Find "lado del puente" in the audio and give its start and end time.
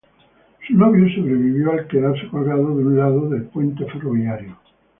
2.97-3.85